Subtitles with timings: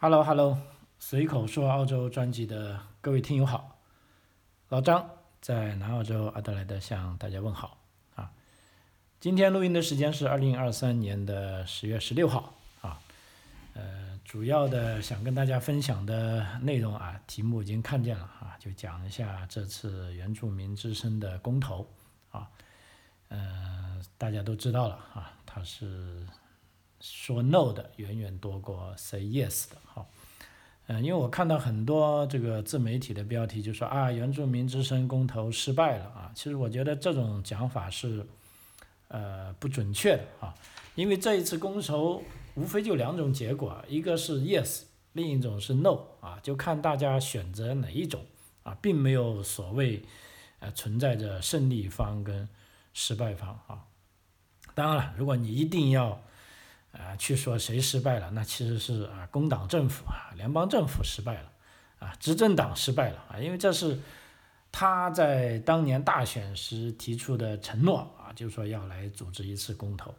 [0.00, 0.56] Hello Hello，
[1.00, 3.80] 随口说澳洲专辑的各位听友好，
[4.68, 5.10] 老张
[5.40, 7.76] 在南澳洲阿德莱德向大家问好
[8.14, 8.30] 啊。
[9.18, 13.00] 今天录音的时间是二零二三年的十月十六号啊。
[13.74, 21.84] 呃，主要的想跟大家分享的内容啊，题目已经看见了啊，就讲一下这次原住民之声的公投
[22.30, 22.48] 啊。
[23.30, 26.24] 嗯，大家都知道了啊，它是。
[27.00, 30.04] 说 no 的远远多过 say yes 的，哈，
[30.88, 38.26] 嗯，因为我看到很多这个自媒体的标题就说啊，原住民之声公投失败了啊，其实我觉得这种讲法是，
[39.06, 40.52] 呃，不准确的啊，
[40.96, 42.22] 因为这一次公投
[42.56, 48.24] 无非就两种结果，一个是 yes，另一种是 no 啊，就看大家选择哪一种
[48.64, 50.02] 啊，并没有所谓，
[50.58, 52.48] 呃，存在着胜利方跟
[52.92, 53.84] 失败方啊，
[54.74, 56.20] 当然了，如果你一定要。
[56.98, 58.28] 啊，去说谁失败了？
[58.32, 61.52] 那其实是啊，工党政府啊，联邦政府失败了，
[62.00, 64.00] 啊，执政党失败了啊，因为这是
[64.72, 70.12] 他在当年大选时提出的承诺啊，就说要来组织一次公投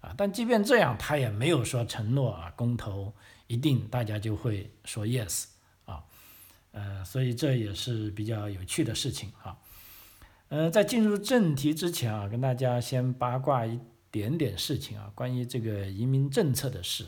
[0.00, 3.12] 啊，但即便这样，他也没有说承诺啊，公投
[3.46, 5.44] 一定大家就会说 yes
[5.84, 6.02] 啊，
[6.72, 9.58] 呃，所以这也是比较有趣的事情啊，
[10.48, 13.78] 呃，在进入正题之前啊，跟大家先八卦一。
[14.12, 17.06] 点点事情啊，关于这个移民政策的事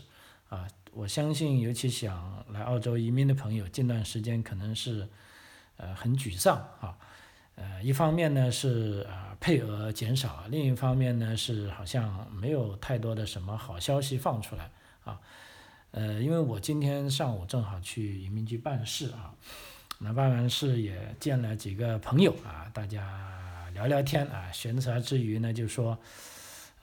[0.49, 5.07] 啊，我相信，尤其想来澳洲移民的朋友，近段时间可能是
[5.77, 6.97] 呃很沮丧啊，
[7.57, 14.71] 呃，一方面呢是啊配额减少，另一方面呢是好像没有太多的什么好消息放出来
[15.05, 15.21] 啊，
[15.91, 19.35] 呃，因为我今天上午正好去移民局办事啊，
[19.99, 25.99] 那办完事也见了几个朋友啊，大家聊聊天啊，闲暇之余呢就说。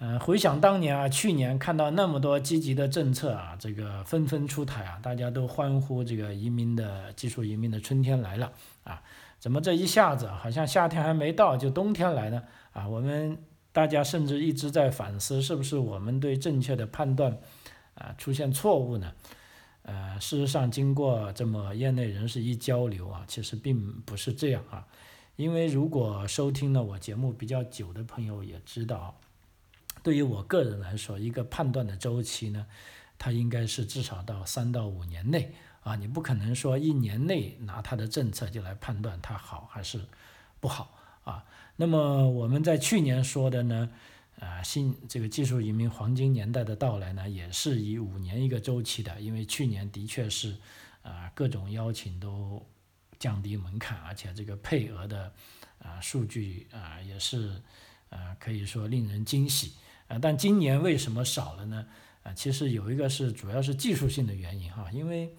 [0.04, 8.52] 嗯，回想当年啊，去年看到那么多积极的政策啊，这个纷纷出台啊，大家都欢呼这个移民的技术移民的春天来了
[8.84, 9.00] 啊，
[9.38, 12.42] 怎么这一下子好像夏天还没到就冬天来呢？
[12.74, 13.38] 啊，我们
[13.72, 17.38] 大家甚至一直在反思，是不是我们对正确的判断
[17.94, 19.14] 啊出现错误呢？
[19.84, 24.88] 呃，事实上，经过这么业内人士一交流啊，其实并不是这样啊，
[25.36, 29.16] 因为如果收听了我节目比较久的朋友也知道。
[30.04, 32.66] 对于我个人来说，一个判断的周期呢，
[33.18, 35.54] 它应该是至少到三到五年内
[35.84, 40.02] 啊，你不可能说一年内拿它的政策就来判断它好还是
[40.60, 41.46] 不好啊。
[41.76, 43.90] 那么我们在去年说的呢，
[44.40, 50.56] 啊新这个技术移民黄金年代的到来呢，也是以五年一个周期的，因为去年的确是
[51.04, 52.66] 啊各种邀请都
[53.20, 55.32] 降低门槛，而且这个配额的
[55.78, 57.62] 啊数据啊也是
[58.10, 59.74] 啊可以说令人惊喜。
[60.12, 61.86] 啊，但今年为什么少了呢？
[62.24, 65.34] 啊，其实有一个是主要是技术性的原因哈，因为，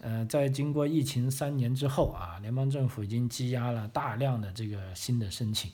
[0.00, 5.72] 呃，在经过疫情三年之后啊，联邦政府已经积压了大量的这个新的申请，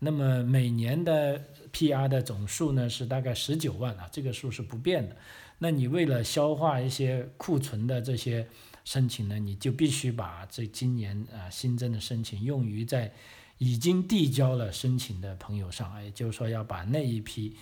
[0.00, 5.16] 那么每年的 PR 的总数呢是大概十九万啊，这个数是不变的。
[5.58, 8.46] 那你为了消化一些库存的这些
[8.84, 13.12] 申请呢，你就必须把这今年啊新增的申请用于在
[13.58, 17.56] 已经递交了申请的朋友上，也就是说要把那一批。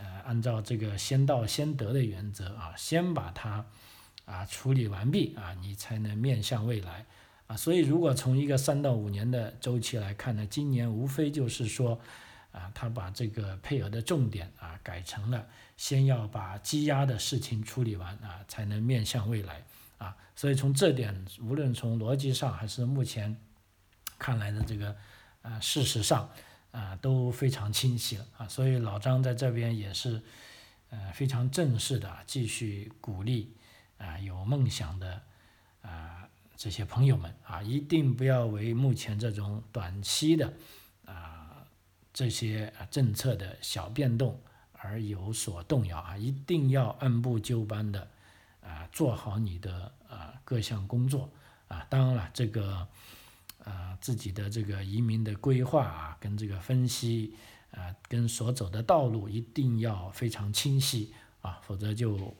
[0.00, 3.66] 呃，按照这个先到先得的原则啊，先把它
[4.26, 7.04] 啊处理完毕啊，你才能面向未来
[7.48, 7.56] 啊。
[7.56, 11.98] 所以，如果从一个三到五年的周期来看呢，今年无非就是说
[12.52, 19.64] 啊，他把这个配额的重点啊改成了先要把积压的事情处理完啊，才能面向未来
[19.98, 20.16] 啊。
[20.36, 23.36] 所以从这点，无论从逻辑上还是目前
[24.16, 24.96] 看来的这个
[25.48, 26.30] 啊事实上。
[26.70, 30.20] 啊，都非常清晰了啊，所以老张在这边也是，
[30.90, 33.56] 呃，非常正式的继续鼓励
[33.96, 35.22] 啊，有梦想的
[35.80, 40.52] 啊这些朋友们啊，一定不要为目前这种短期的
[41.06, 41.64] 啊
[42.12, 44.38] 这些政策的小变动
[44.72, 48.08] 而有所动摇啊，一定要按部就班的
[48.62, 51.30] 啊做好你的啊各项工作
[51.68, 52.86] 啊，当然了，这个。
[53.68, 57.34] 啊，自己的这个移民的规划啊，跟这个分析
[57.70, 61.12] 啊，跟所走的道路一定要非常清晰
[61.42, 62.34] 啊，否则就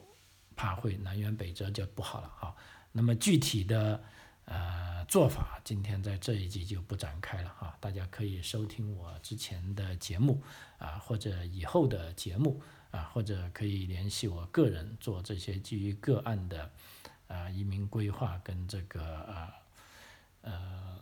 [0.55, 2.55] 怕会南辕北辙就不好了啊。
[2.91, 4.03] 那么具体的
[4.45, 10.41] 呃做法，今天在这一集就不展开了啊，大家可以收听我之前的节目
[10.79, 12.59] 啊，或者以后的节目
[12.89, 16.71] 啊，或者可以联系我个人做这些基于个案的
[17.27, 19.53] 啊移民规划跟这个啊
[20.41, 20.97] 呃。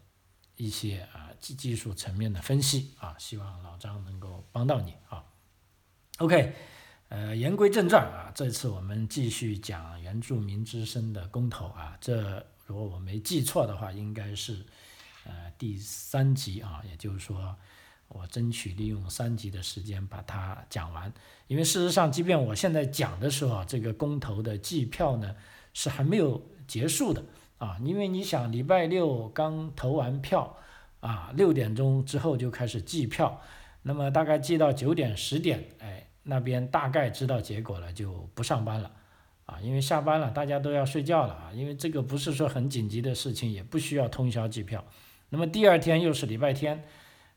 [0.57, 5.24] 一些啊技技术层面的分析啊，希望老张能够帮到你啊。
[6.18, 6.54] OK，
[7.09, 14.65] 呃，言归正传啊，这次我们继续讲原住民之声的公投啊，这如果我没记错的话，应该是
[15.25, 17.56] 呃第三集啊，也就是说，
[18.07, 21.13] 我争取利用三集的时间把它讲完，
[21.45, 25.36] 因为事实上，即便我现在讲的时候，这个公投的计票呢
[25.74, 27.24] 是还没有结束的
[27.57, 30.57] 啊，因为你想，礼拜六刚投完票
[31.00, 33.42] 啊，六点钟之后就开始计票，
[33.83, 36.04] 那么大概计到九点十点，哎。
[36.30, 38.92] 那边大概知道结果了，就不上班了，
[39.45, 44.83] 啊，因为下班了，大家都要睡觉了啊，因为这个不是说很紧急的事情，也不需要通宵计票。
[45.30, 46.83] 那么第二天又是礼拜天，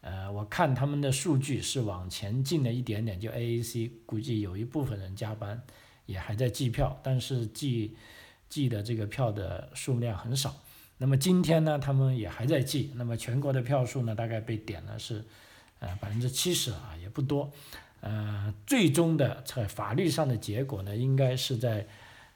[0.01, 5.63] 呃，我看他们的数据是往前进了一点点，就 AAC 估计有一部分人加班，
[6.07, 7.95] 也还在计票，但是计
[8.51, 10.55] 寄的这个票的数量很少。
[10.99, 15.25] 那么今天呢，他们也还在寄，那么全国的票数呢，大概被点了是，
[15.79, 17.51] 呃，百分之七十啊，也不多。
[18.03, 21.87] 呃，最终的在法律上的结果呢，应该是在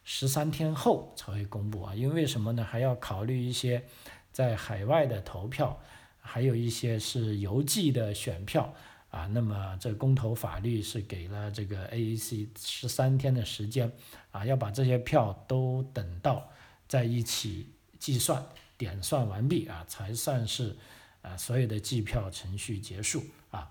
[0.02, 1.94] 十三天后才会公布啊。
[1.94, 2.64] 因为什么呢？
[2.64, 3.84] 还要考虑一些
[4.32, 5.78] 在海外的投票，
[6.20, 8.75] 还有一些是邮寄的选票
[9.14, 9.26] 啊。
[9.26, 13.93] 那么这公投法律是给了这个 AEC 十三天的时间
[14.32, 16.50] 啊，要把这些票都等到
[16.88, 18.44] 在一起计算
[18.76, 20.76] 点算完毕啊，才算是
[21.22, 23.70] 啊所有的计票程序结束啊。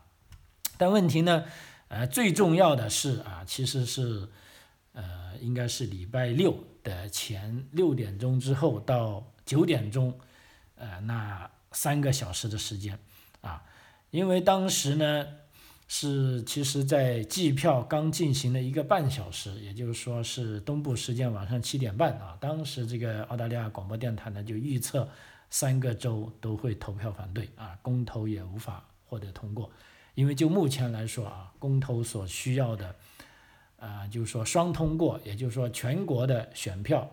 [0.78, 1.44] 但问题呢？
[1.90, 4.28] 呃，最重要的是啊，其实是，
[4.94, 10.18] 呃，应该是礼拜六的前六点钟之后到九点钟，
[10.76, 12.98] 呃，那三个小时的时间，
[13.42, 13.64] 啊，
[14.14, 15.26] 因为当时呢
[15.88, 25.10] 是其实在计票刚进行了一个半小时，也就是说是东部时间晚上七点半啊，当时这个澳大利亚广播电台呢就预测
[25.50, 29.72] 三个州都会投票反对啊，公投也无法获得通过。
[30.14, 32.96] 因为就目前来说啊，公投所需要的，
[33.80, 37.10] 啊，就是说双通过，也就是说全国的选票，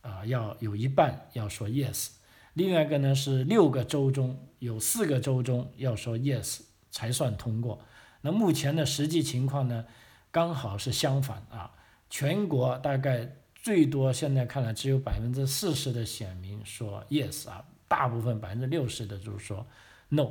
[0.00, 2.10] 啊，要有一半要说 yes，
[2.54, 6.60] 另外一个呢是六个州中有四个州中要说 yes
[6.90, 7.80] 才算通过。
[8.22, 9.84] 那目前的实际情况呢，
[10.30, 11.70] 刚好是相反啊，
[12.08, 19.66] 全国大概最多现在看来只有百分之四十的选民说 yes 啊，大部分百分之六十的就是说
[20.08, 20.30] no。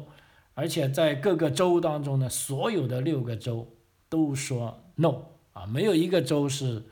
[0.55, 3.75] 而且在各个州当中呢，所有的六个州
[4.07, 6.83] 都说 no 啊，没有一个州是，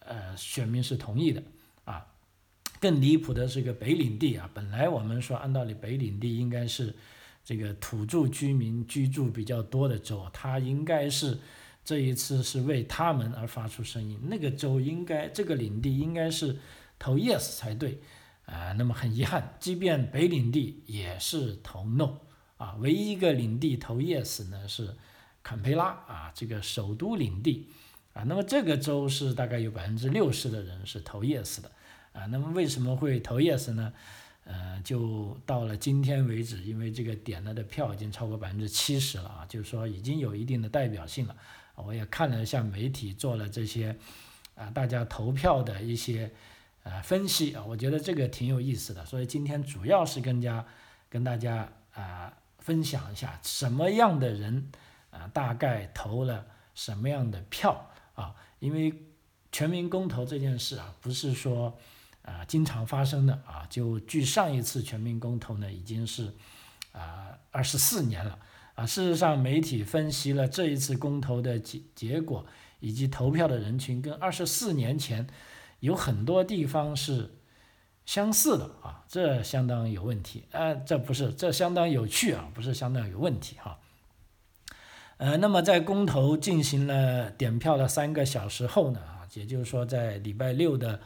[0.00, 1.42] 呃，选民是同意的。
[2.80, 6.94] 更离谱的是个北领地啊，本来我们说按道理北领地应该是
[7.44, 11.38] 这个土著居民居住比较多的州，它应该是
[11.84, 16.56] 这一次是为他们而发出声音，那个州应该这个领地应该是
[16.98, 18.00] 投 yes 才对
[18.44, 18.72] 啊。
[18.72, 22.18] 那么很遗憾，即便北领地也是投 no。
[22.58, 24.96] 啊，唯一一个领地投 yes 呢是
[25.44, 27.68] 坎培拉啊，这个首都领地
[28.12, 31.70] 啊，那么这个州是大概有百分之六十的人是投 yes 的
[32.18, 33.92] 啊，那么为什么会投 yes 呢？
[34.44, 41.36] 呃，就到了今天为止，因为这个点了的票已经超过百分之七十了啊，就是说已经有一定的代表性了。
[41.76, 43.96] 我也看了一下媒体做了这些
[44.54, 46.30] 啊，大家投票的一些
[46.82, 50.66] 呃分析啊，我觉得这个挺有意思的，所以今天主要是跟家
[51.08, 52.32] 跟大家啊。
[52.58, 54.70] 分享一下什么样的人
[55.10, 56.44] 啊，大概投了
[56.74, 58.34] 什么样的票啊？
[58.58, 58.92] 因为
[59.50, 61.78] 全民公投这件事啊，不是说
[62.28, 63.66] 啊经常发生的啊。
[63.68, 66.34] 就距上一次全民公投呢，已经是
[66.92, 68.38] 啊二十四年了
[68.74, 68.86] 啊。
[68.86, 72.46] 事实上，媒体分析了这一次公投的结结果
[72.80, 75.26] 以及投票的人群，跟二十四年前
[75.80, 77.34] 有很多地方是。
[78.08, 83.80] 相似的啊，这相当有问题啊，这不是，这相当有趣啊，不是相当有问题哈。
[85.18, 91.02] 呃，那么在公投进行了点票的三个小时后呢，啊，也就是说在礼拜六的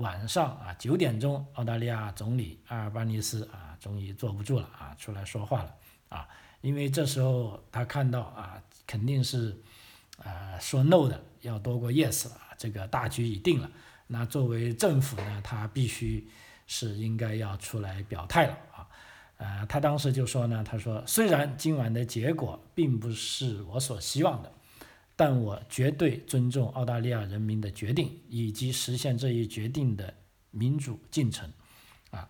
[0.00, 5.74] 晚上啊九点钟，澳大利亚总理阿尔巴尼斯啊终于坐不住了啊，出来说话了
[6.08, 6.26] 啊，
[6.62, 9.60] 因为这时候他看到啊肯定是
[10.16, 13.70] 啊说 no 的要多过 yes 了，这个大局已定了。
[14.06, 16.26] 那作为政府呢，他必须
[16.66, 18.88] 是应该要出来表态了啊，
[19.36, 24.50] 呃，他当时就说呢，他说虽然今晚的结果并不是我所希望的，
[25.20, 30.14] 但我绝对尊重澳大利亚人民的决定以及实现这一决定的
[30.50, 31.52] 民主进程，
[32.10, 32.26] 啊，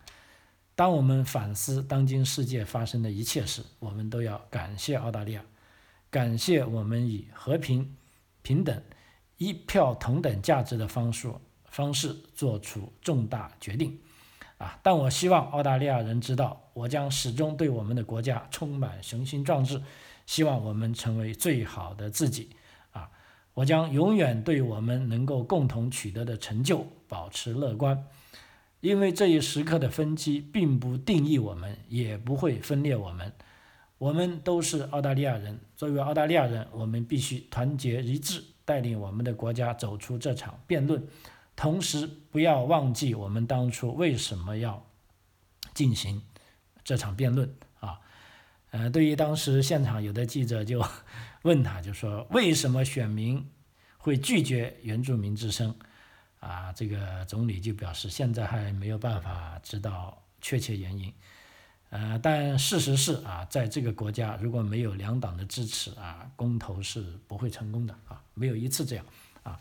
[0.75, 5.45] 当我们反思当今世界发生的一切时，我们都要感谢澳大利亚，
[6.11, 7.95] 感谢我们以和平、
[8.43, 8.83] 平等、
[9.37, 11.33] 一票同等价值的方式。
[11.67, 13.97] 方式做出重大决定，
[14.59, 14.81] 啊！
[14.83, 19.81] 但我希望澳大利亚人知道，我将始终对我们的国家充满雄心壮志，
[20.27, 22.51] 希望我们成为最好的自己，
[23.61, 28.07] 我将永远对我们能够共同取得的成就保持乐观，
[28.81, 33.31] 因为这一时刻的分歧并不定义我们，也不会分裂我们。
[33.99, 41.07] 我们都是澳大利亚人，作为澳大利亚人，我们必须团结一致，带领我们的国家走出这场辩论。
[41.55, 44.87] 同时，不要忘记我们当初为什么要
[45.75, 46.23] 进行
[46.83, 48.01] 这场辩论啊？
[48.71, 50.83] 呃，对于当时现场有的记者就
[51.43, 53.49] 问他，就说为什么选民
[53.99, 55.75] 会拒绝原住民之声？
[56.41, 61.13] 啊，这个总理就表示现在还没有办法知道确切原因。
[61.91, 69.05] 呃，但事实是啊，在这个国家如果没有两党的支持啊，公投是不会成功的啊，没有一次这样
[69.43, 69.61] 啊。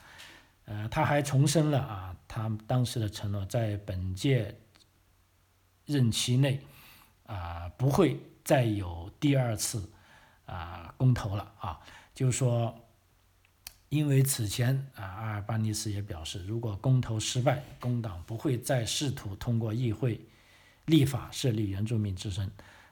[0.65, 4.55] 呃，他还重申了啊，他当时的承诺，在本届
[5.85, 6.61] 任期内
[7.25, 9.91] 啊，不会再有第二次
[10.49, 11.79] 啊公投了啊。
[12.15, 12.77] 就是说，
[13.89, 20.19] 因为此前啊，阿尔巴尼斯也表示，如果公投失败，工党不会再试图通过议会
[20.85, 22.49] 立法设立原住民之声，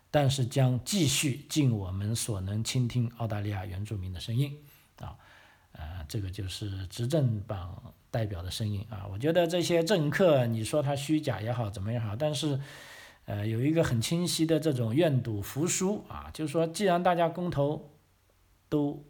[0.10, 4.58] 但是将继续尽我们所能倾听澳大利亚原住民的声音
[5.00, 5.18] 啊。
[5.74, 9.06] 啊，这个就是执政党代表的声音啊！
[9.12, 12.60] 我觉得这些政客，你说他虚假也好，怎么也好，但是，
[13.28, 17.94] 呃，有一个很清晰的这种愿赌服输啊，就是说，既然大家公投
[18.70, 19.06] 都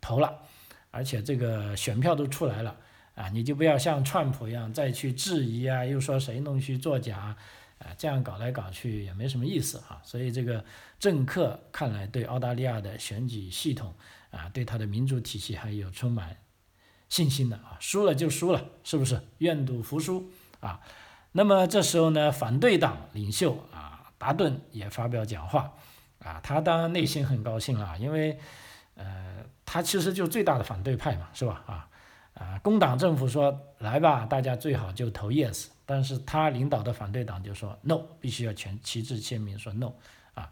[0.00, 0.42] 投了，
[0.90, 2.76] 而且这个选票都出来了
[3.14, 7.34] 啊，你就不要像川普一样再去质疑啊，又说谁弄虚作假
[7.78, 10.00] 啊，这样搞来搞去也没什么意思啊。
[10.04, 10.64] 所以这个
[10.98, 13.94] 政客看来对澳大利亚的选举系统。
[14.30, 16.36] 啊，对他的民主体系还有充满
[17.08, 19.20] 信心的啊，输了就输了，是不是？
[19.38, 20.30] 愿赌服输
[20.60, 20.80] 啊。
[21.32, 25.72] 那么这时候呢，反对党领袖啊，达顿也发表讲话
[26.18, 28.38] 啊，他当然内心很高兴了，因为
[28.96, 31.62] 呃，他其实就最大的反对派嘛，是吧？
[31.66, 31.88] 啊
[32.34, 39.92] 啊，工党政府说来吧，大家最好就投 yes，但是他领导的反对党就说 no，必须要全旗帜鲜明说 no
[40.34, 40.50] 啊。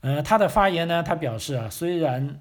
[0.00, 2.40] 呃，他的发言呢，他表示啊，虽然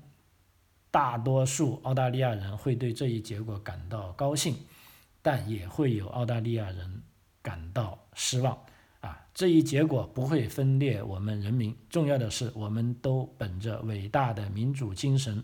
[0.89, 4.55] 大多数澳大利亚人会对这一结果感到高兴，
[5.21, 7.03] 但也会有澳大利亚人
[7.41, 8.57] 感到失望。
[9.01, 11.75] 啊，这一结果不会分裂我们人民。
[11.89, 15.43] 重要的是，我们都本着伟大的民主精神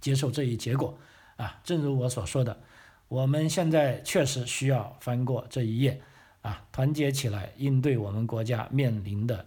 [0.00, 0.98] 接受这一结果。
[1.36, 2.60] 啊，正如我所说的，
[3.08, 6.02] 我们现在确实需要翻过这一页，
[6.42, 9.46] 啊，团结起来应对我们国家面临的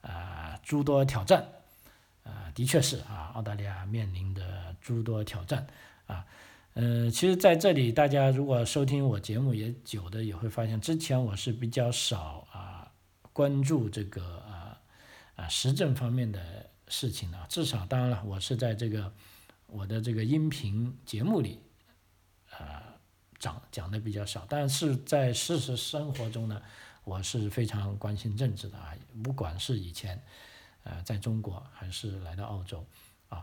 [0.00, 1.44] 啊诸多挑战。
[2.22, 5.66] 啊，的确是啊，澳大利亚面临的诸多挑战
[6.06, 6.24] 啊，
[6.74, 12.92] 嗯，其实在这里，大家如果收听我节目也久的，也会发现，之前我是比较少啊
[13.32, 14.80] 关注这个啊
[15.36, 19.12] 啊时政方面的事情的，至少当然了，我是在这个
[19.66, 21.60] 我的这个音频节目里
[22.50, 22.82] 啊
[23.38, 26.60] 讲讲的比较少，但是在事实生活中呢，
[27.04, 30.22] 我是非常关心政治的啊，不管是以前。
[30.86, 32.84] 呃，在中国还是来到澳洲，
[33.30, 33.42] 啊，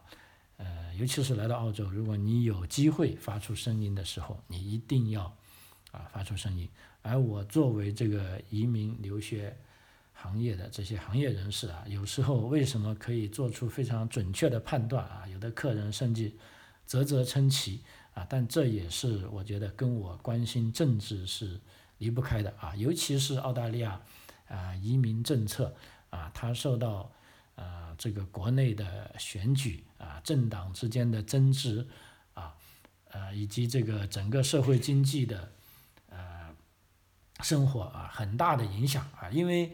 [1.02, 5.36] 尤其是来到澳洲，如果你有机会发出声音的时候，你一定要
[5.90, 6.70] 啊发出声音。
[7.02, 9.58] 而我作为这个移民留学
[10.14, 15.28] 行业的这些行业人士啊，有时候为什么可以做出非常准确的判断啊？
[15.28, 16.32] 有的客人甚至
[16.86, 17.82] 啧啧称奇
[18.14, 21.60] 啊，但这也是我觉得跟我关心政治是
[21.98, 24.00] 离不开的啊，尤其是澳大利亚
[24.48, 25.76] 啊移民政策
[26.12, 27.12] 啊，它受到
[27.56, 31.86] 啊，这个国内的选举啊，政党之间的争执
[32.34, 32.56] 啊，
[33.10, 35.52] 呃，以及这个整个社会经济的
[36.10, 36.50] 呃
[37.42, 39.30] 生活啊，很大的影响啊。
[39.30, 39.74] 因为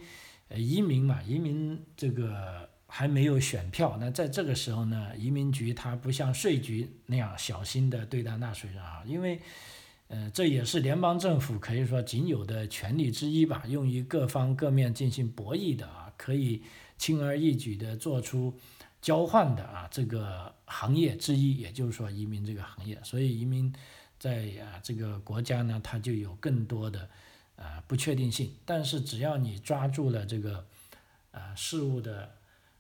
[0.50, 9.40] 移民嘛，移民这个还没有选票，那在这个时候呢，移民局它不像税局那样小心的对待纳税人啊，因为
[10.10, 16.64] 呃，这也是联邦政府可以说仅有的权利之一吧，用于各方各面进行博弈的啊，可以。
[16.98, 18.58] 轻而易举的做出
[19.02, 23.72] 交换的啊，这个行业之一，也就是说移民这个行业，所以移民
[24.20, 27.08] 在啊这个国家呢，它就有更多的
[27.56, 28.52] 啊不确定性。
[28.66, 30.66] 但是只要你抓住了这个
[31.32, 32.32] 啊事物的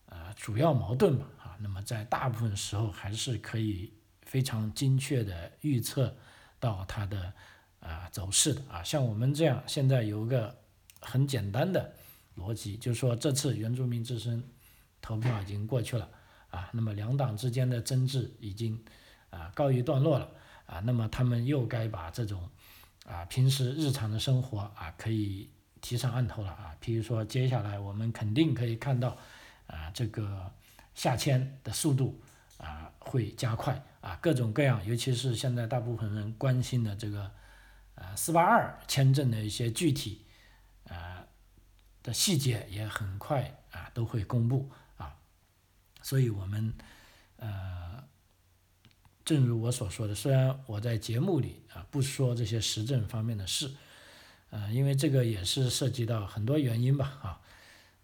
[0.07, 3.93] 啊主要矛盾嘛啊，那么在大部分时候还是可以
[4.23, 6.13] 非常精确的预测
[6.59, 7.31] 到它的
[7.79, 8.83] 啊走势的啊。
[8.83, 10.57] 像我们这样现在有个
[10.99, 11.93] 很简单的。
[12.37, 14.43] 逻辑就是说，这次原住民之声
[15.01, 16.09] 投票已经过去了
[16.49, 18.79] 啊，那么两党之间的争执已经
[19.29, 20.29] 啊告一段落了
[20.65, 22.49] 啊，那么他们又该把这种
[23.05, 25.49] 啊平时日常的生活啊可以
[25.81, 29.17] 提上案头了啊，譬如说接下来我们肯定可以看到
[29.67, 30.51] 啊这个
[30.93, 32.19] 下签的速度
[32.57, 37.31] 啊会加快啊，各种各样，尤其是现在大部分人关心的这个
[37.95, 40.25] 呃四八二签证的一些具体
[40.89, 41.16] 啊
[42.07, 45.13] 的细节也很快啊都会公布啊，
[46.01, 46.73] 所以我们
[47.35, 48.01] 呃
[49.25, 53.69] 正如我所说的，虽然我在节目里啊不说这些时政方面的事，
[54.51, 57.41] 呃，因为这个也是涉及到很多原因吧啊。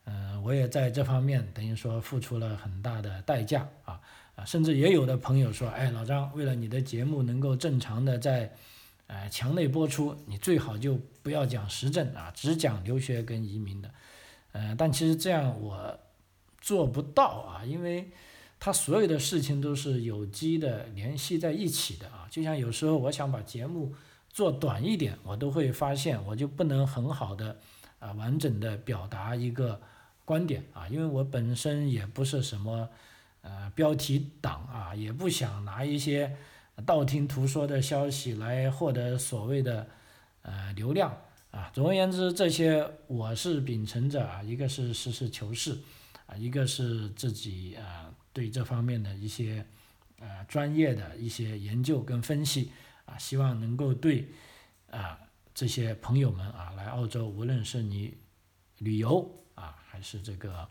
[0.03, 4.01] 嗯，我也在这方面等于说付出了很大的代价啊
[4.35, 8.53] 啊，甚至也有的朋友说，哎，老张，为了你的节目能够正常的在
[9.07, 13.89] 呃墙内播出，你最好就不要讲时政啊，只讲留学跟移民的。
[14.51, 15.99] 呃，但其实这样我
[16.59, 18.09] 做不到啊，因为
[18.59, 22.27] 它所有的事情都是有机的联系在一起的啊。
[22.29, 23.93] 就像有时候我想把节目
[24.29, 27.59] 做短一点，我都会发现我就不能很好的
[27.99, 29.81] 啊完整的表达一个。
[30.25, 32.87] 观点啊，因为我本身也不是什么
[33.41, 36.33] 呃标题党啊，也不想拿一些
[36.85, 39.87] 道听途说的消息来获得所谓的
[40.41, 41.15] 呃流量
[41.51, 41.69] 啊。
[41.73, 45.77] 总而言之，这些我是秉承着啊，一个是实事求是
[46.25, 49.65] 啊，一个是自己啊对这方面的一些
[50.19, 52.71] 呃专业的一些研究跟分析
[53.05, 54.27] 啊，希望能够对
[54.89, 55.19] 啊
[55.53, 58.17] 这些朋友们啊来澳洲，无论是你
[58.79, 59.77] 旅游啊。
[59.93, 60.67] 还是这个，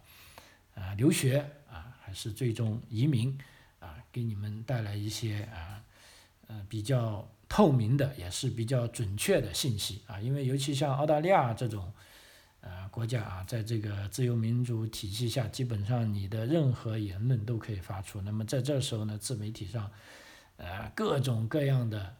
[0.75, 3.39] 啊，留学啊，还是最终移民
[3.79, 5.81] 啊，给你们带来一些啊，
[6.53, 10.21] 呃，比较透明的，也是比较准确的信息啊。
[10.21, 11.91] 因为尤其像澳大利亚这种，
[12.61, 18.21] 呃，国家啊，在这个自由民主体系下，基本上你的任何言论都可以发出。
[18.21, 19.91] 那么在这时候呢，自媒体上，
[20.59, 22.15] 呃，各种各样的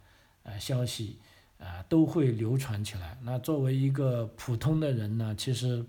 [0.45, 1.19] 呃消息
[1.59, 3.19] 啊，都会流传起来。
[3.23, 5.85] 那作为一个普通的人呢，其实。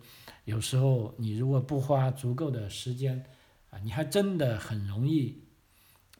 [0.45, 3.23] 有时候你如果不花足够的时间，
[3.69, 5.41] 啊，你还真的很容易，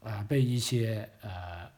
[0.02, 1.70] 啊，被一些呃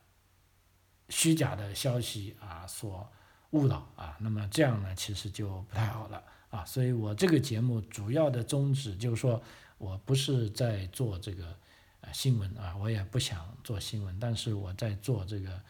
[1.09, 3.07] 虚假的消息啊所
[3.51, 6.65] 误导啊，那么这样呢，其实就不太好了啊。
[6.65, 9.41] 所以我这个节目主要的宗旨就是说，
[9.77, 11.55] 我不是在做这个
[12.01, 15.61] 呃新闻啊，我也不想做新闻，但是我在做这个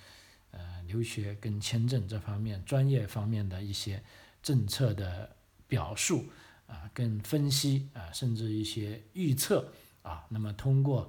[0.52, 4.04] 呃留学跟签证这方面专业方面的一些
[4.41, 5.36] 政策的
[5.67, 6.26] 表述。
[6.67, 9.71] 啊，跟分析啊，甚至一些预测
[10.02, 11.08] 啊，那么通过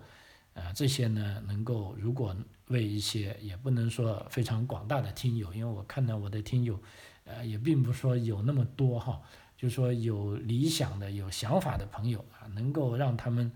[0.52, 2.36] 啊这些呢，能够如果
[2.68, 6.80] 为一些也不能说非常广大的听友，因为我看到我的听友，
[7.24, 9.20] 呃，也并不说有那么多哈，
[9.56, 13.52] 就说有理想的、有想法的朋友啊，能够让他们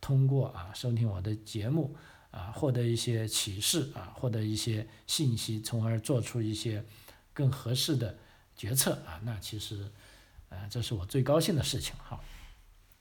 [0.00, 1.96] 通过啊收听我的节目
[2.30, 6.84] 啊，获得一些启示啊，获得一些信息，从而做出一些
[7.32, 8.18] 更合适的
[8.56, 9.90] 决策啊，那其实。
[10.50, 12.20] 呃，这是我最高兴的事情哈。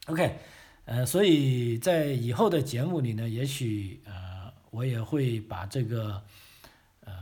[0.08, 0.40] OK，
[0.86, 4.33] 呃，所以在以后的节目里呢，也许呃，
[4.74, 6.22] 我也会把这个
[7.06, 7.14] 呃，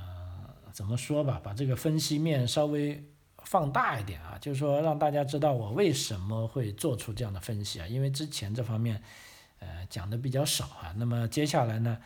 [0.72, 3.04] 怎么说吧，把这个分析面稍微
[3.44, 9.04] 放大一点啊，就是说让大家知道我为什么会做出这样的分析啊，因为之前这方面
[9.60, 10.96] 呃讲的比较少啊。
[10.98, 11.98] 那么接下来呢，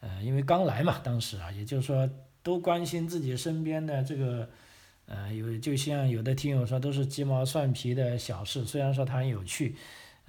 [0.00, 2.10] 呃，因为刚来嘛，当时啊，也就是说
[2.42, 4.50] 都关心自己身边的这个。
[5.06, 9.74] 呃，有就像有的听友说，都是鸡毛蒜皮的小事，虽然说它很有趣，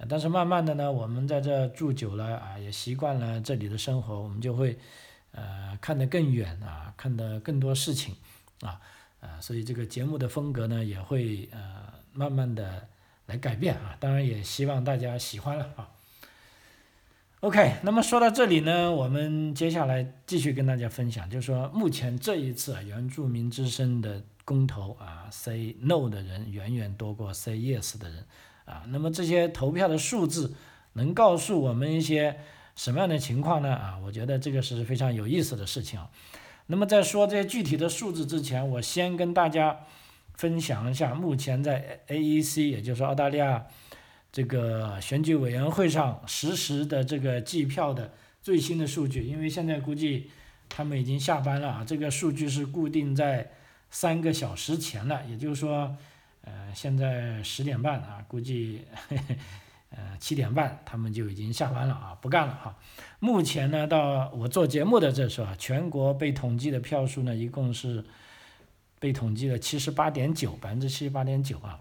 [0.08, 4.78] 但是慢慢的呢，我们在这住久了啊，也习惯了这里的生活，我们就会
[5.32, 8.14] 呃看得更远啊，看得更多事情
[8.62, 8.80] 啊，
[9.20, 12.88] 啊，所以这个节目的风格呢，也会呃慢慢的
[13.26, 15.88] 来改变啊，当然也希望大家喜欢了啊。
[17.40, 24.22] OK，那么说到这里呢，我们接下来继续跟大家分享，就是说目前这一次啊，原住民之声的。
[24.44, 28.26] 公投啊，say no 的人远远多过 say yes 的人
[28.64, 28.82] 啊。
[28.88, 30.54] 那么这些投票的数字
[30.94, 32.36] 能告诉我们一些
[32.76, 33.74] 什么样的情况呢？
[33.74, 36.00] 啊，我觉得这个是非常有意思的事情。
[36.66, 39.80] 那么在说这些具体的数字之前，我先跟大家
[40.34, 43.66] 分享一下目前在 AEC，也就是澳大利亚
[44.30, 49.22] 这个选举委员会上实时的这个计票的最新的数据。
[49.22, 50.30] 因为现在估计
[50.68, 53.52] 他们已经下班了啊，这个数据是固定在。
[53.94, 55.94] 三个小时前了，也就是说，
[56.42, 58.84] 呃，现在十点半啊，估计，
[59.90, 62.76] 呃，七点半他们就已经下班了啊，不干了哈。
[63.20, 68.04] 目前呢，到我做节目的这时候啊，全国被统计的票数呢，一共是
[68.98, 71.80] 被统计了七十八点九，百分之七十八点九啊。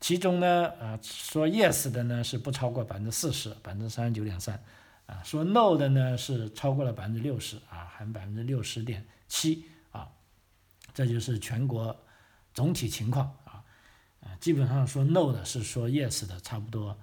[0.00, 4.62] 其中呢，呃，说 yes 的呢是不超过百分之四十，百分之三十九点三，
[5.06, 10.10] 啊，说 no 的呢是超过了百分之六十啊，含百分之六十点七啊。
[10.92, 11.96] 这就是全国
[12.52, 13.34] 总体情况
[14.24, 16.98] 啊，基本上说 no 的是说 yes 的差不多，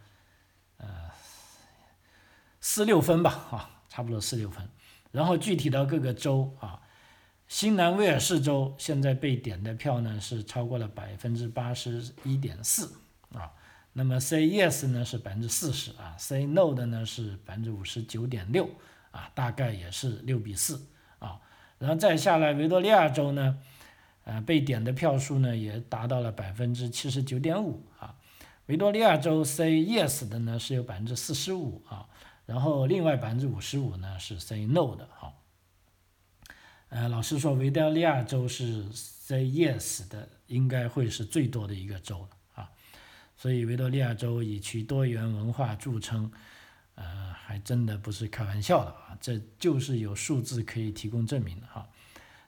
[0.78, 0.88] 呃，
[2.60, 4.68] 四六分吧，啊，差不多四六分。
[5.12, 6.82] 然后具体到各个州啊，
[7.48, 12.94] 新南威尔士州现在被点的票呢是超过了百分之八十一点四
[13.34, 13.52] 啊。
[13.94, 18.70] 那么 say yes 呢是百分之四十啊，say no 的呢是百分之五十九点六
[19.12, 20.88] 啊，大概也是六比四
[21.20, 21.42] 啊。
[21.78, 23.58] 然后再下来维多利亚州呢，
[24.32, 28.16] 呃，被点的票数呢也达到了百分之七十九点五啊。
[28.68, 32.08] 维多利亚州 say yes 的呢是有百分之四十五啊，
[32.46, 35.34] 然后另外百分之五十五呢是 say no 的哈。
[36.88, 42.72] 呃，老师说维多利亚州是 say yes 的，应该会是最多的一个州了啊。
[43.36, 46.32] 所以维多利亚州以其多元文化著称，
[46.96, 51.90] 呃，还真的不是开玩笑的啊，这就是有数字可以提供证明的哈。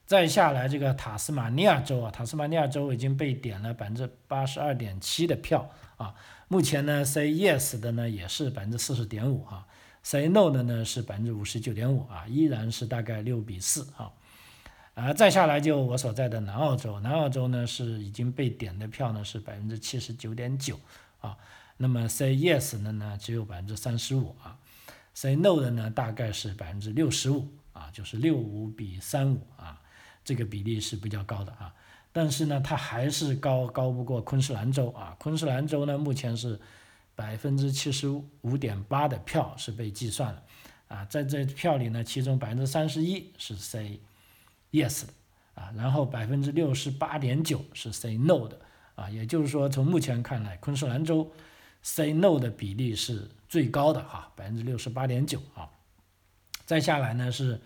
[0.05, 6.13] 再下来这个塔斯马尼亚州啊，塔斯马尼亚州已经被点了百分之八十二点七的票啊，
[6.47, 9.65] 目前呢 say yes 的呢也是百分之四十点五啊
[10.03, 14.11] ，say no 的呢是百分之五十九点五啊，依然是大概六比四啊。
[14.93, 20.79] 啊，再下来就我所在的南澳洲，南澳洲呢是已经被点的票呢是百分之七十九点九
[21.19, 21.35] 啊，
[21.77, 24.59] 那么 say yes 的呢只有百分之三十五啊
[25.15, 29.81] ，say no 的呢大概是百分之六十五啊，就是六五比三五啊，
[30.23, 31.73] 这个比例是比较高的啊，
[32.11, 36.59] 但是呢它还是高高不过昆士兰州啊，昆士兰州呢目前是
[37.15, 38.07] 百分之七十
[38.41, 40.43] 五点八的票是被计算了
[40.87, 43.99] 啊，在这票里呢，其中百分之三十一是 say。
[44.75, 45.13] yes 的
[45.53, 48.59] 啊，然后百分之六十八点九是 say no 的
[48.95, 51.31] 啊，也就是说从目前看来，昆士兰州
[51.83, 55.69] say no 的比例是最高的哈，百分之六十八点九啊。
[56.65, 57.61] 再下来呢是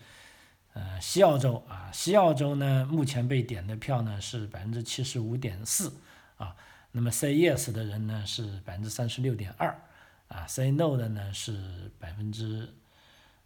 [0.74, 5.92] 呃西澳洲啊，西澳洲呢目前被点的票呢是百分之七十五点四
[6.36, 6.54] 啊，
[6.92, 9.80] 那么 say yes 的人呢是百分之三十六点二
[10.28, 12.68] 啊，say no 的呢是百分之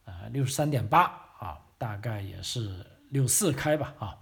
[0.05, 1.03] 啊六十三点八
[1.39, 2.87] 啊，大概也是。
[3.13, 4.17] 六四开吧啊，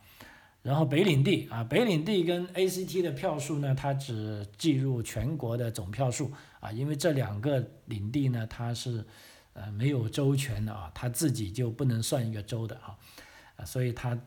[0.62, 9.06] 然后北领地啊，北领地跟 ACT 的票数呢，它只计入全国的总票数啊，因为这两个领地呢，它是
[9.52, 12.98] 呃没有州权的啊，他自己就不能算一个州的哈，
[13.56, 14.18] 啊，所以他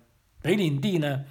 [0.42, 1.26] 北领地呢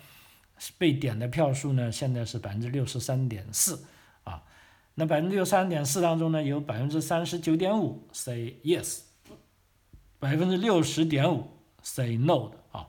[0.79, 3.85] 被点的票数呢，现在是百分之六十三点四
[4.25, 4.43] 啊，
[4.95, 9.01] 那百分之六十三点四当中呢，有百分之三十九点五 say yes，
[10.19, 11.49] 百分之六十点五
[11.83, 12.87] say no 的啊。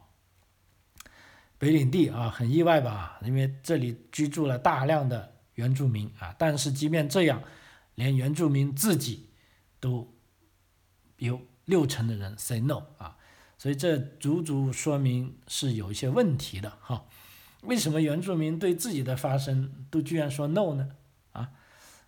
[1.58, 3.20] 北领地啊，很意外吧？
[3.24, 7.42] 因为这里居住了大量的原住民啊，但是即便这样，
[7.96, 9.30] 连原住民自己
[9.80, 10.13] 都
[11.26, 13.18] 有六成的人 say no 啊，
[13.58, 17.06] 所以这足足说明是有一些问题的哈。
[17.62, 20.90] 为什么原住民对自己的发声都居然说 no 呢？
[21.32, 21.50] 啊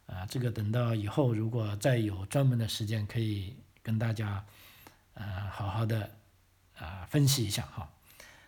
[0.08, 4.46] 啊，这个等到以后如果再有专门的时间，可以跟大家
[5.14, 6.12] 呃好好的
[6.78, 7.90] 啊分析一下哈。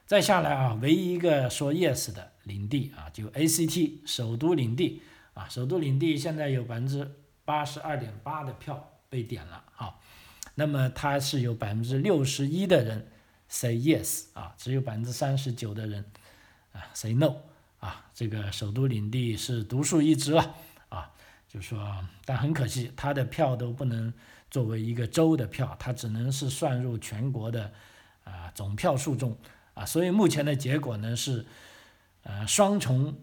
[0.05, 5.01] 再下来啊，唯一一个说 yes 的领地啊，就 ACT 首都领地
[5.33, 7.09] 啊，首都领地现在有百分之
[7.45, 9.95] 八十二点八的票被点了啊，
[10.59, 13.11] 那么它是有百分之六十一的人
[13.47, 16.03] say yes 啊，只有百分之三十九的人
[16.73, 17.35] 啊 say no
[17.79, 20.55] 啊，这个首都领地是独树一帜了
[20.89, 21.11] 啊，
[21.47, 24.11] 就说但很可惜，他的票都不能
[24.49, 27.71] 作为一个州的票，它只能是算入全国的
[28.23, 29.37] 啊总票数中。
[29.75, 31.45] 啊，所以目前的结果呢是，
[32.23, 33.15] 呃，双重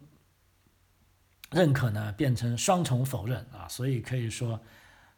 [1.51, 4.61] 认可呢变成双重否认啊，所以可以说，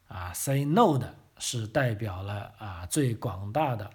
[0.09, 3.91] 啊，say no 的是代表了啊最广大的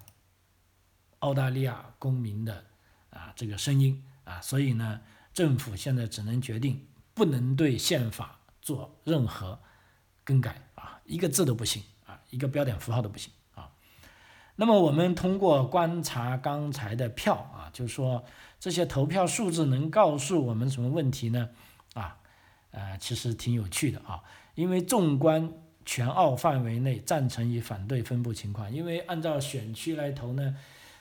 [1.19, 2.63] 澳大利亚公民的
[3.09, 5.01] 啊这个声音啊，所以呢，
[5.33, 9.59] 政府现在只能决定不能对宪法做任何
[10.23, 13.69] 更改啊，一个字都不行啊，一个标点符号都不行啊。
[14.55, 18.23] 那么我们通过观察刚才的票啊，就是说
[18.59, 21.49] 这些投票数字能告诉我们什么问题呢？
[21.93, 22.17] 啊，
[22.71, 24.23] 呃，其实挺有趣的啊，
[24.55, 25.51] 因为纵观
[25.85, 30.55] 全澳范围内赞成与反对分布情况，因为按照选区来投呢，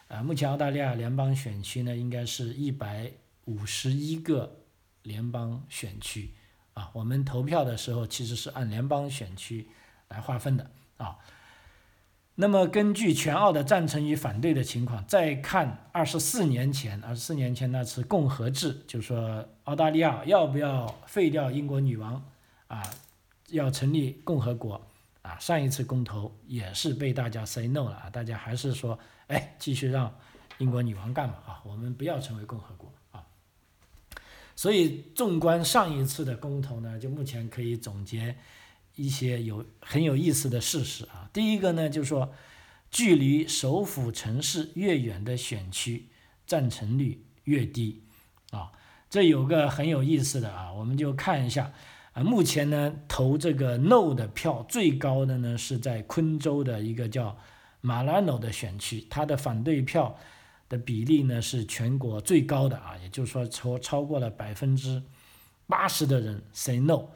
[0.08, 3.10] 啊，目前澳大利亚联邦选区呢应该是一百
[3.44, 4.58] 五十一个
[5.02, 6.30] 联邦选区
[6.74, 9.68] 啊，我们投票的时候其实是按联邦选区
[10.08, 11.18] 来划分的啊。
[12.36, 22.24] 那么根据全澳的赞成与反对的情况，再看二十四年前，二十四年前那次共和制，就是说澳大利亚要不要废掉英国女王，
[22.68, 22.82] 啊，
[23.50, 24.80] 要成立共和国，
[25.22, 30.14] 啊，上一次公投也是被大家 say no 了啊，大家还是说，哎，继续让
[30.58, 33.26] 英国女王干嘛啊，我们不要成为共和国啊。
[34.56, 38.36] 所以纵观上一次的公投呢，就目前可以总结。
[38.96, 42.34] 一些有很有意思的事实啊，第一个呢，就是说，
[42.90, 46.08] 距离首府城市越远的选区，
[46.44, 48.02] 赞成率越低。
[48.50, 48.72] 啊，
[49.08, 51.72] 这有个很有意思的啊，我们就看一下
[52.12, 57.36] 啊，目前呢投这个 no 的票最高的呢是在昆州的一个叫
[57.80, 60.16] 马拉诺的选区，它的反对票
[60.68, 65.02] 的比例呢是全国最高的啊，也就是说超超过了百分之
[65.66, 67.06] 八十的人 say no。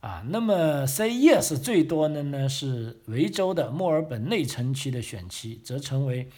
[0.00, 6.28] 啊，那么 say yes 最多的呢是维州的墨尔本内城区的选区，则成为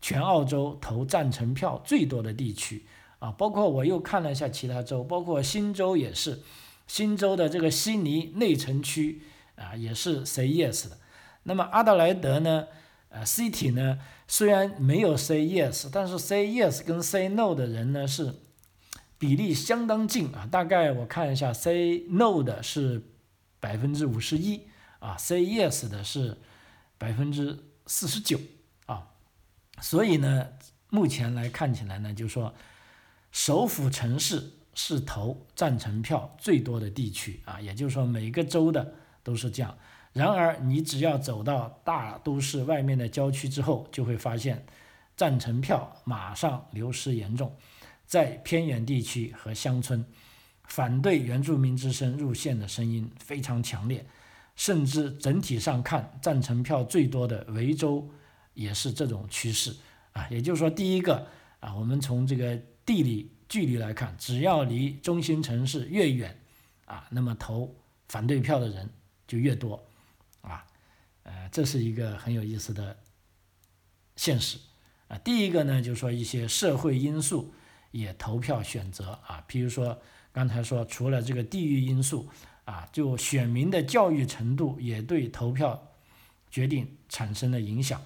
[0.00, 2.86] 全澳洲投赞成票最多的地区。
[3.18, 6.40] 啊，包括我又看了一下其他州，包括新州也是，
[6.86, 9.22] 新州的这个悉尼内城区
[9.56, 10.98] 啊也是 say yes 的。
[11.44, 12.66] 那么阿德莱德呢，
[13.08, 18.34] 呃，city 呢虽然没有 say yes，但是 say yes 跟 say no 的人呢是。
[19.16, 23.00] 比例相当近啊，大概我看一下，say no 的是
[23.58, 24.62] 百分之五十一
[24.98, 26.36] 啊，say yes 的是
[26.98, 28.38] 百分之四十九
[28.84, 29.06] 啊，
[29.80, 30.48] 所以呢，
[30.90, 32.54] 目前来看起来呢，就是说
[33.30, 39.76] 首府城市是投赞成票最多的地区啊，也就是说每个州的都是这样。
[40.12, 44.64] 然而，你只要走到大都市外面的郊区之后，就会发现
[45.16, 47.52] 赞成票马上流失严重。
[48.06, 50.04] 在偏远地区和乡村，
[50.64, 54.06] 反对原住民之声入县的声音非常强烈，
[54.54, 58.08] 甚至整体上看，赞成票最多的维州
[58.52, 59.74] 也是这种趋势
[60.12, 60.28] 啊。
[60.30, 61.26] 也就是说，第一个
[61.58, 62.56] 啊，我们从这个
[62.86, 66.38] 地理距离来看，只要离中心城市越远
[66.84, 67.74] 啊，那么投
[68.08, 68.90] 反对票的人
[69.26, 69.82] 就越多
[70.40, 70.64] 啊。
[71.22, 72.96] 呃，这是一个很有意思的
[74.16, 74.58] 现实
[75.08, 75.18] 啊。
[75.18, 77.52] 第一个呢，就是说一些社会因素。
[77.94, 79.96] 也投票选择啊，譬如说
[80.32, 82.28] 刚才说，除了这个地域因素
[82.64, 85.80] 啊，就选民的教育程度也对投票
[86.50, 88.02] 决定产生了影响。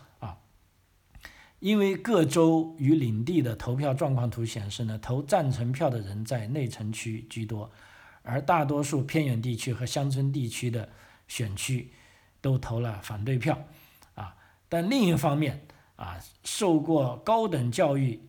[1.61, 7.71] 因为各州与领地的投票状况图显示呢，投赞成票的人在内城区居多，
[8.23, 10.89] 而大多数偏远地区和乡村地区的
[11.27, 11.93] 选区
[12.41, 13.67] 都投了反对票
[14.15, 14.37] 啊。
[14.69, 15.67] 但另一方面
[15.97, 18.23] 啊，受过高等教育。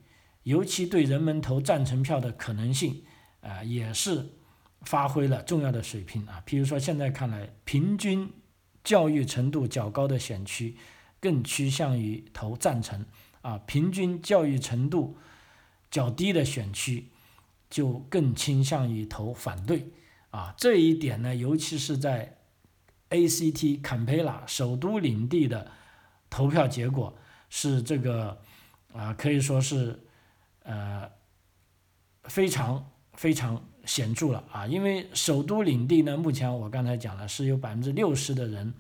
[0.44, 3.04] 尤其对人们投赞成票的可能性，
[3.42, 4.26] 啊，也是
[4.82, 6.42] 发挥了重要的水平啊。
[6.48, 8.32] 譬如说，现在看来，平均
[8.84, 10.76] 教育程度较高的选区
[11.20, 13.06] 更趋向于投赞成，
[13.42, 15.18] 啊，平均教育程度
[15.92, 17.08] 较低的选区
[17.70, 19.90] 就更倾向于投反对，
[20.32, 22.38] 啊，这一点呢，尤其是在
[23.10, 25.72] ACT 坎培拉首都领地的
[26.30, 27.18] 投票结果
[27.50, 28.40] 是这个，
[28.94, 30.06] 啊，可以说是。
[30.64, 31.10] 呃，
[32.26, 34.68] 非常非常显著了啊！
[34.68, 38.72] 因为首都领地呢，目前我刚才讲了，是有百分之六十的人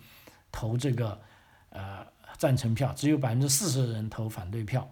[0.51, 1.19] 投这个
[1.69, 2.05] 呃
[2.39, 4.89] 赞成票，只有百分之四十的人投反对票。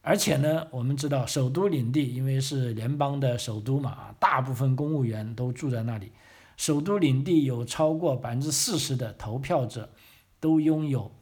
[0.00, 6.10] 而且呢，我们知道首都领地因为是联邦的首都嘛，大部分公务员都住在那里。
[6.56, 9.90] 首都领地有超过百分之四十的投票者
[10.40, 11.12] 都拥有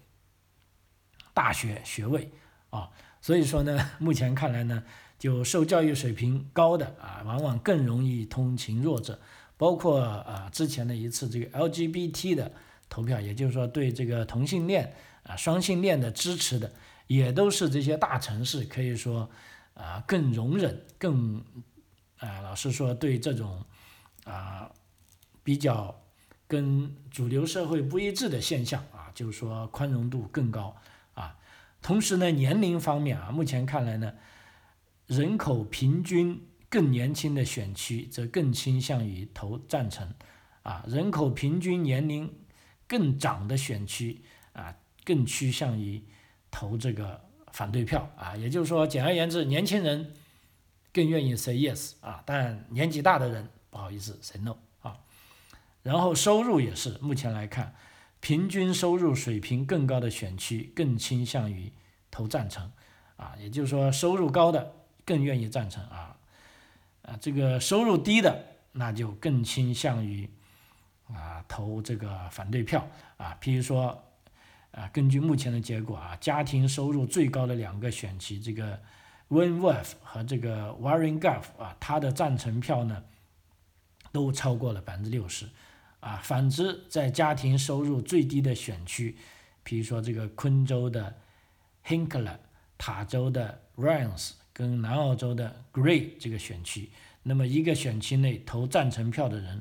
[1.34, 2.30] 大学学位
[2.70, 2.88] 啊。
[3.20, 4.82] 所以说呢， 目前看来呢，
[5.18, 9.20] 就受教育水平高的啊，往往更容易同情弱者，
[9.58, 12.50] 包括啊之前的一次这个 LGBT 的
[12.88, 14.90] 投票，也就是说对这个同性恋
[15.22, 16.72] 啊双性恋的支持的，
[17.06, 19.30] 也都是这些大城市可以说
[19.74, 21.44] 啊更容忍、更
[22.18, 23.64] 啊老实说对这种
[24.24, 24.70] 啊
[25.42, 26.02] 比较
[26.46, 30.76] 跟主流社会不一致的现象啊，就是说宽容度更高
[31.14, 31.36] 啊。
[31.80, 34.14] 同时呢，年龄方面啊，目前看来呢，
[35.06, 40.12] 人口平均更年轻的选区则更倾向于投赞成，
[40.62, 42.32] 啊，人口平均年龄
[42.86, 44.20] 更长的选区，
[45.10, 46.00] 更趋向于
[46.52, 47.20] 投这个
[47.50, 48.36] 反对票啊。
[48.36, 50.14] 也就是说，简而言之，年轻人
[50.92, 54.98] 更愿意 say yes 啊，但年纪大的人不好意思 say no 啊。
[55.82, 57.74] 然后收入也是，目前来看。
[58.22, 61.72] 平均收入水平更高的选区更倾向于
[62.10, 62.70] 投赞成，
[63.16, 64.74] 啊，也就是说收入高的
[65.06, 66.14] 更愿意赞成啊，
[67.00, 70.28] 啊，这个收入低的那就更倾向于
[71.08, 73.38] 啊投这个反对票啊。
[73.40, 74.09] 譬如说，
[74.72, 78.80] 啊，根据目前的结果啊，家庭收入最高的两个选区，这个
[79.28, 83.04] Winworth 和这个 Warren g a f 啊，它的赞成票呢
[84.12, 85.48] 都超过了百分之六十。
[86.00, 89.18] 啊，反之，在家庭收入最低的选区，
[89.62, 91.14] 比如说这个昆州的
[91.86, 92.38] Hinkler、
[92.78, 96.88] 塔州的 r a n s 跟南澳洲的 Gray 这个选区，
[97.22, 99.60] 那么一个选区内投赞成票的人，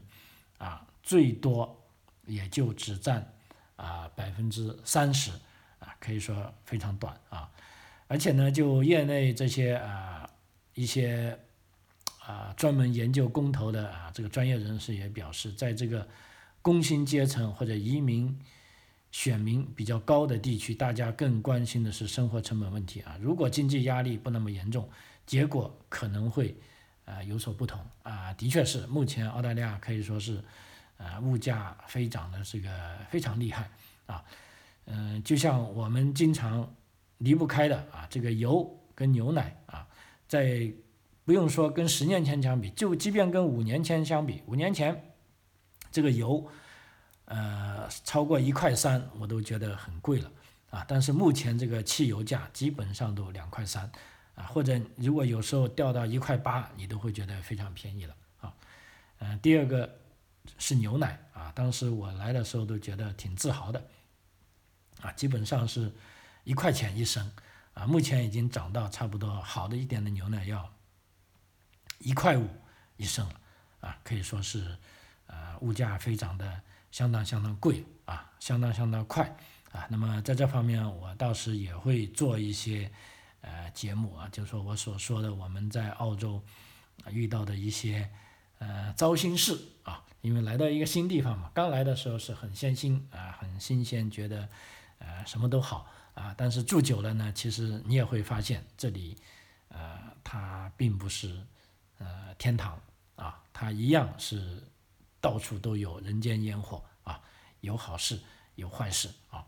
[0.59, 1.83] 啊，最多
[2.25, 3.33] 也就只占
[3.79, 5.31] 啊百分之三十，
[5.79, 7.49] 啊，可以说非常短啊。
[8.07, 10.29] 而且呢，就业内这些啊
[10.73, 11.39] 一些
[12.25, 16.07] 啊专门研究公投的啊这个专业人士也表示，在这个
[16.61, 18.37] 工薪阶层或者移民
[19.11, 23.17] 选民比较高的地区，大家更关心的是生活成本问题啊。
[23.21, 24.89] 如果经济压力不那么严重，
[25.25, 26.55] 结果可能会
[27.05, 28.33] 啊有所不同啊。
[28.33, 30.43] 的确是，目前澳大利亚可以说是
[30.99, 32.69] 啊物价飞涨的这个
[33.09, 33.67] 非常厉害
[34.05, 34.23] 啊。
[34.85, 36.71] 嗯，就像我们经常
[37.17, 39.87] 离不开的啊，这个油跟牛奶啊，
[40.27, 40.71] 在
[41.25, 45.11] 不用说跟十年前相比，就即便跟五年前相比，五年前
[45.91, 46.47] 这个油。
[47.31, 50.31] 呃，超过一块三我都觉得很贵了
[50.71, 50.83] 啊！
[50.87, 53.87] 但是目前这个汽油价基本上都两块三
[54.33, 58.51] 啊，或者如果有时候掉到一块八，你都会觉得非常便宜了啊。
[59.19, 59.98] 嗯，第二个
[60.57, 63.85] 是牛奶啊，当时我来的时候都觉得挺自豪的
[65.01, 65.91] 啊，基本上是
[66.43, 67.31] 一块钱一升
[67.73, 70.73] 啊，目前已经涨到差不多好的一点的牛奶要
[71.99, 72.49] 一块五
[72.97, 73.39] 一升了
[73.81, 74.77] 啊，可以说是
[75.27, 76.61] 呃物价飞涨的。
[76.91, 79.23] 相当相当贵啊，相当相当快
[79.71, 79.85] 啊。
[79.91, 82.91] 那么在这方面，我倒是也会做一些
[83.41, 86.43] 呃节目啊，就是说我所说的我们在澳洲
[87.11, 88.09] 遇到的一些
[88.59, 90.05] 呃糟心事啊。
[90.21, 94.47] 因为来到一个新地方嘛，刚来的时候是很新鲜啊，很新鲜，觉得
[94.99, 96.33] 呃什么都好啊。
[96.37, 99.17] 但是住久了呢，其实你也会发现这里
[99.67, 101.35] 呃它并不是
[101.97, 102.79] 呃天堂
[103.15, 104.63] 啊，它一样是。
[105.21, 107.19] 到处都有人间烟火啊，
[107.59, 108.17] 有好事
[108.55, 109.45] 有坏事啊。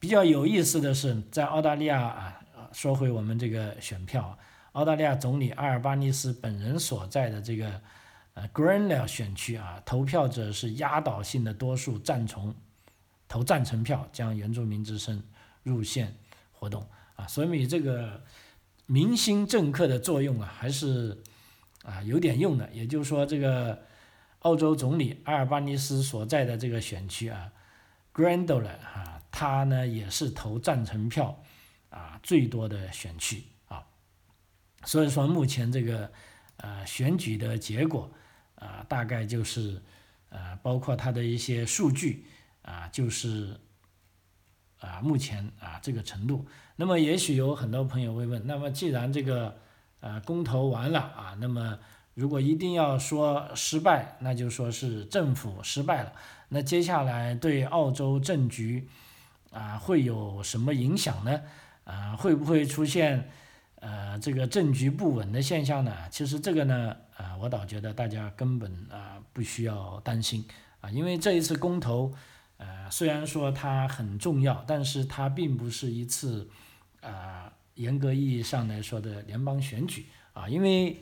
[0.00, 2.40] 比较有意思的是，在澳大利亚啊，
[2.72, 4.38] 说回我们这个选票，
[4.72, 7.82] 澳大利亚总理阿尔巴尼斯本人所在的这个
[8.38, 12.54] 呃 Granville 选区啊，投票者是压倒性的多数赞成
[13.26, 15.22] 投赞成票，将原住民之声
[15.64, 16.16] 入线
[16.52, 18.22] 活动啊，所以这个
[18.86, 21.20] 明星政客的作用啊，还是
[21.82, 22.70] 啊有点用的。
[22.72, 23.82] 也就是说这个。
[24.42, 27.50] 澳洲总理阿尔巴尼斯所在的这个选区啊
[28.12, 31.42] g r a n d o l a 啊，他呢也是投赞成票
[31.90, 33.84] 啊最多的选区啊，
[34.84, 36.12] 所以说目前这个
[36.58, 38.08] 呃选举的结果
[38.58, 39.80] 啊，大概就是
[40.30, 42.24] 呃包括它的一些数据
[42.62, 43.58] 啊，就是
[44.80, 46.46] 啊目前啊这个程度。
[46.76, 49.56] 那么也许有很多朋友会问，那么既然这个
[50.00, 51.78] 呃公投完了啊，那么
[52.14, 56.12] 如果一定要说失败，那就说是政府失败了。
[56.50, 58.88] 那接下来对澳洲政局
[59.50, 61.42] 啊会有什么影响呢？
[61.84, 63.30] 啊，会不会出现
[63.80, 65.92] 呃这个政局不稳的现象呢？
[66.10, 70.44] 其实这个呢，啊，我倒觉得大家根本啊不需要担心
[70.80, 72.12] 啊，因为这一次公投，
[72.56, 76.48] 呃，虽然说它很重要，但是它并不是一次
[77.00, 80.96] 啊严格意义上来说的联邦选举啊，因为。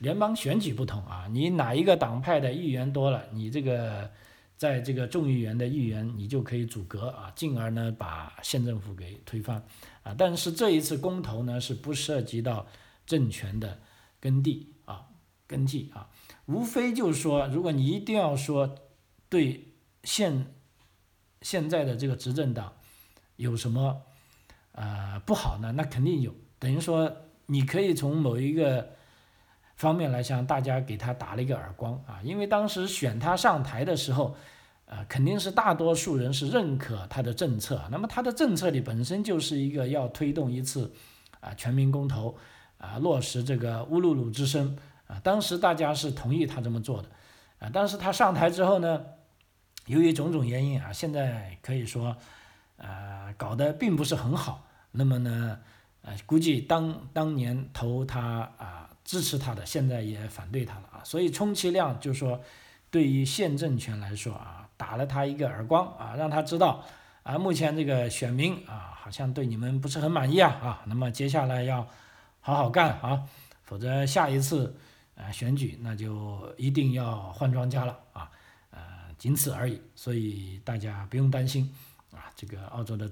[0.00, 4.10] 联邦选举不同啊，你哪一个党派的议员多了，你这个
[4.56, 9.62] 在这个众议员的议员你就可以阻隔啊，进而呢把县政府给推翻
[10.02, 10.14] 啊。
[10.16, 12.66] 但是这一次公投呢是不涉及到
[13.04, 13.80] 政权的
[14.18, 15.08] 耕地啊，
[15.46, 16.08] 更替啊，
[16.46, 18.74] 无非就是说，如果你一定要说
[19.28, 20.54] 对现
[21.42, 22.72] 现在的这个执政党
[23.36, 24.02] 有什么
[24.72, 25.72] 呃不好呢？
[25.72, 27.14] 那肯定有，等于说
[27.46, 28.95] 你可以从某一个。
[29.76, 34.34] 方面来向大家给他打了一个耳光啊，因为当时选他上台的时候，
[34.86, 37.82] 呃，肯定是大多数人是认可他的政策。
[37.90, 40.92] 那么他的政策里本身就是一个要推动一次
[41.40, 42.36] 啊全民公投
[42.78, 45.20] 啊，落实这个乌鲁鲁之声啊。
[45.22, 47.08] 当时大家是同意他这么做的
[47.58, 49.04] 啊，但是他上台之后呢，
[49.86, 52.16] 由于种种原因啊，现在可以说
[52.78, 54.66] 呃搞得并不是很好。
[54.92, 55.58] 那么呢，
[56.06, 58.84] 呃，估计当当年投他啊。
[59.06, 62.40] 支持他的现在也反对他了啊，所以充其量就是说，
[62.90, 66.84] 对于现政权来说啊，打了他一个耳光啊，让他知道
[67.22, 71.86] 啊，目前这个选民啊，好像对你们不是很满意啊啊，那么接下来要
[72.40, 73.22] 好好干啊，
[73.62, 74.76] 否则下一次
[75.14, 78.28] 啊选举那就一定要换庄家了啊，
[78.70, 78.80] 呃，
[79.16, 81.72] 仅此而已，所以大家不用担心
[82.10, 83.08] 啊，这个澳洲的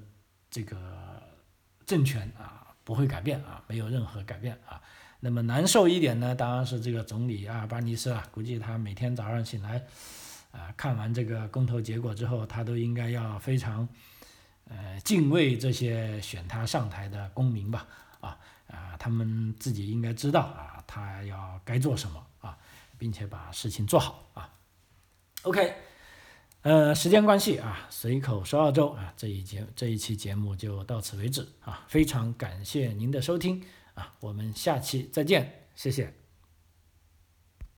[0.51, 0.77] 这个
[1.87, 4.81] 政权啊不会改变啊，没有任何改变啊。
[5.21, 9.83] 那么难受一点呢，当然是这个总理阿尔巴尼斯啊，估计他每天早上醒来，
[10.53, 13.89] 啊，看完这个公投结果之后，他都应该要非常，
[14.69, 17.87] 呃，敬畏这些选他上台的公民吧，
[18.21, 22.59] 啊，啊，他们自己应该知道啊，他要该做什么啊，
[22.99, 24.53] 并且把事情做好啊。
[25.45, 25.75] OK，
[26.65, 33.63] 呃，时间关系啊，随口说澳洲啊，这一节这一期节目就到此为止啊，非常感谢您的收听
[33.93, 36.24] 啊，我们下期再见，谢谢。